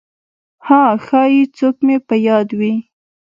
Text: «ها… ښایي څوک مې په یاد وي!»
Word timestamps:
«ها… 0.67 0.81
ښایي 1.05 1.43
څوک 1.57 1.75
مې 1.85 1.97
په 2.07 2.15
یاد 2.27 2.49
وي!» 2.59 2.73